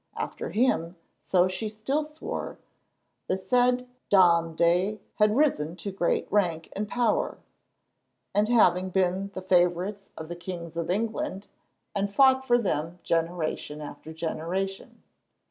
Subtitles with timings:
[0.15, 2.57] After him, so she still swore,
[3.27, 7.37] the said Denes de Dene had risen to great rank and power,
[8.33, 11.49] having been the favourites of the kings of England,
[11.93, 15.03] and fought for them generation after generation.